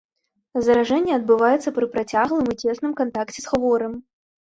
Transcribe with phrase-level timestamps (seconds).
[0.67, 3.93] Заражэнне адбываецца пры працяглым і цесным кантакце з хворым.